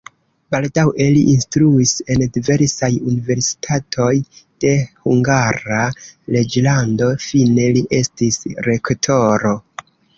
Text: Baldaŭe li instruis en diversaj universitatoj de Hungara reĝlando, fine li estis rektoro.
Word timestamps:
Baldaŭe 0.53 1.05
li 1.15 1.19
instruis 1.33 1.91
en 2.15 2.23
diversaj 2.37 2.89
universitatoj 3.13 4.09
de 4.65 4.73
Hungara 5.05 5.85
reĝlando, 6.37 7.15
fine 7.31 7.73
li 7.79 7.89
estis 8.05 8.45
rektoro. 8.71 9.59